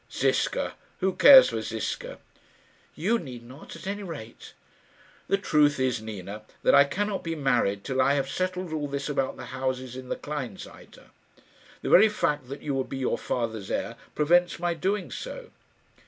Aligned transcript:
"Ziska! 0.11 0.73
Who 0.99 1.13
cares 1.13 1.49
for 1.49 1.61
Ziska?" 1.61 2.17
"You 2.95 3.19
need 3.19 3.43
not, 3.43 3.75
at 3.75 3.85
any 3.85 4.01
rate." 4.01 4.55
"The 5.27 5.37
truth 5.37 5.79
is, 5.79 6.01
Nina, 6.01 6.41
that 6.63 6.73
I 6.73 6.85
cannot 6.85 7.23
be 7.23 7.35
married 7.35 7.83
till 7.83 8.01
I 8.01 8.15
have 8.15 8.27
settled 8.27 8.73
all 8.73 8.87
this 8.87 9.09
about 9.09 9.37
the 9.37 9.45
houses 9.53 9.95
in 9.95 10.09
the 10.09 10.15
Kleinseite. 10.15 11.03
The 11.83 11.89
very 11.91 12.09
fact 12.09 12.49
that 12.49 12.63
you 12.63 12.73
would 12.73 12.89
be 12.89 12.97
your 12.97 13.19
father's 13.19 13.69
heir 13.69 13.95
prevents 14.15 14.57
my 14.57 14.73
doing 14.73 15.11
so." 15.11 15.51